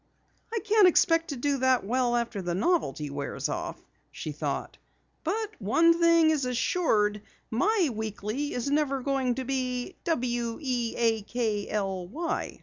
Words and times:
"I 0.51 0.57
can't 0.63 0.87
expect 0.87 1.27
to 1.27 1.35
do 1.35 1.57
that 1.59 1.85
well 1.85 2.15
after 2.15 2.41
the 2.41 2.55
novelty 2.55 3.11
wears 3.11 3.49
off," 3.49 3.79
she 4.09 4.31
thought. 4.31 4.79
"But 5.23 5.51
one 5.59 5.93
thing 5.99 6.31
is 6.31 6.43
assured. 6.43 7.21
My 7.51 7.87
Weekly 7.93 8.55
isn't 8.55 9.03
going 9.03 9.35
to 9.35 9.45
be 9.45 9.95
weakly!" 10.07 11.19